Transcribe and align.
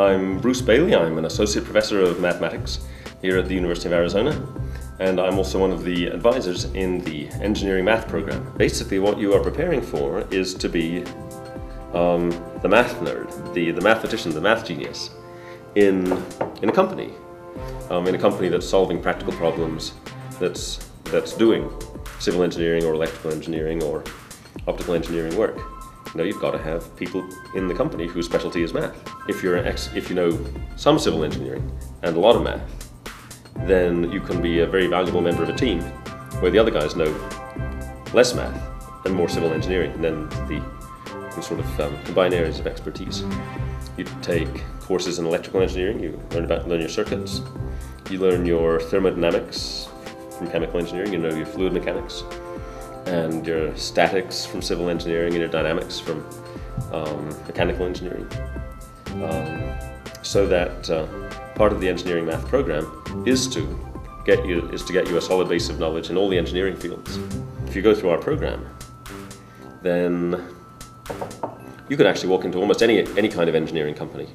I'm 0.00 0.38
Bruce 0.38 0.62
Bayly. 0.62 0.94
I'm 0.94 1.18
an 1.18 1.26
associate 1.26 1.62
professor 1.62 2.00
of 2.00 2.20
mathematics 2.20 2.80
here 3.20 3.36
at 3.36 3.48
the 3.48 3.54
University 3.54 3.88
of 3.88 3.92
Arizona, 3.92 4.30
and 4.98 5.20
I'm 5.20 5.36
also 5.36 5.58
one 5.58 5.72
of 5.72 5.84
the 5.84 6.06
advisors 6.06 6.64
in 6.72 7.00
the 7.04 7.28
engineering 7.42 7.84
math 7.84 8.08
program. 8.08 8.50
Basically, 8.56 8.98
what 8.98 9.18
you 9.18 9.34
are 9.34 9.42
preparing 9.42 9.82
for 9.82 10.26
is 10.30 10.54
to 10.54 10.70
be 10.70 11.04
um, 11.92 12.30
the 12.62 12.68
math 12.68 12.98
nerd, 13.00 13.52
the, 13.52 13.72
the 13.72 13.82
mathematician, 13.82 14.32
the 14.32 14.40
math 14.40 14.66
genius 14.66 15.10
in, 15.74 16.10
in 16.62 16.70
a 16.70 16.72
company, 16.72 17.12
um, 17.90 18.06
in 18.06 18.14
a 18.14 18.18
company 18.18 18.48
that's 18.48 18.66
solving 18.66 19.02
practical 19.02 19.34
problems, 19.34 19.92
that's, 20.38 20.78
that's 21.04 21.36
doing 21.36 21.70
civil 22.20 22.42
engineering 22.42 22.84
or 22.84 22.94
electrical 22.94 23.32
engineering 23.32 23.82
or 23.82 24.02
optical 24.66 24.94
engineering 24.94 25.36
work. 25.36 25.58
Know, 26.14 26.24
you've 26.24 26.40
got 26.40 26.50
to 26.50 26.58
have 26.58 26.94
people 26.96 27.26
in 27.54 27.68
the 27.68 27.74
company 27.74 28.08
whose 28.08 28.26
specialty 28.26 28.62
is 28.62 28.74
math. 28.74 28.96
If 29.28 29.42
you're 29.42 29.56
ex, 29.56 29.88
if 29.94 30.10
you 30.10 30.16
know 30.16 30.44
some 30.76 30.98
civil 30.98 31.22
engineering 31.22 31.70
and 32.02 32.16
a 32.16 32.20
lot 32.20 32.34
of 32.34 32.42
math, 32.42 32.90
then 33.66 34.10
you 34.10 34.20
can 34.20 34.42
be 34.42 34.60
a 34.60 34.66
very 34.66 34.88
valuable 34.88 35.20
member 35.20 35.44
of 35.44 35.48
a 35.48 35.56
team 35.56 35.80
where 36.40 36.50
the 36.50 36.58
other 36.58 36.70
guys 36.70 36.96
know 36.96 37.14
less 38.12 38.34
math 38.34 39.06
and 39.06 39.14
more 39.14 39.28
civil 39.28 39.52
engineering, 39.52 39.92
and 39.92 40.04
then 40.04 40.28
the, 40.48 40.60
the 41.36 41.40
sort 41.40 41.60
of 41.60 41.80
um, 41.80 41.96
combine 42.04 42.32
areas 42.34 42.58
of 42.58 42.66
expertise. 42.66 43.22
You 43.96 44.04
take 44.20 44.62
courses 44.80 45.18
in 45.18 45.26
electrical 45.26 45.60
engineering, 45.62 46.00
you 46.00 46.20
learn 46.32 46.44
about 46.44 46.68
learn 46.68 46.80
your 46.80 46.88
circuits, 46.88 47.40
you 48.10 48.18
learn 48.18 48.44
your 48.46 48.80
thermodynamics 48.80 49.88
from 50.36 50.50
chemical 50.50 50.80
engineering, 50.80 51.12
you 51.12 51.18
know 51.18 51.34
your 51.34 51.46
fluid 51.46 51.72
mechanics, 51.72 52.24
and 53.06 53.46
your 53.46 53.76
statics 53.76 54.44
from 54.44 54.62
civil 54.62 54.88
engineering 54.88 55.32
and 55.32 55.40
your 55.40 55.48
dynamics 55.48 55.98
from 55.98 56.26
um, 56.92 57.28
mechanical 57.46 57.86
engineering. 57.86 58.26
Um, 59.24 59.74
so 60.22 60.46
that 60.46 60.88
uh, 60.90 61.06
part 61.54 61.72
of 61.72 61.80
the 61.80 61.88
engineering 61.88 62.26
math 62.26 62.46
program 62.46 62.86
is 63.26 63.48
to 63.48 63.78
get 64.24 64.44
you 64.44 64.68
is 64.70 64.84
to 64.84 64.92
get 64.92 65.08
you 65.08 65.16
a 65.16 65.20
solid 65.20 65.48
base 65.48 65.68
of 65.68 65.78
knowledge 65.78 66.10
in 66.10 66.16
all 66.16 66.28
the 66.28 66.38
engineering 66.38 66.76
fields. 66.76 67.18
If 67.66 67.74
you 67.74 67.82
go 67.82 67.94
through 67.94 68.10
our 68.10 68.18
program, 68.18 68.66
then 69.82 70.42
you 71.88 71.96
could 71.96 72.06
actually 72.06 72.28
walk 72.28 72.44
into 72.44 72.58
almost 72.58 72.82
any 72.82 73.00
any 73.16 73.28
kind 73.28 73.48
of 73.48 73.54
engineering 73.54 73.94
company 73.94 74.28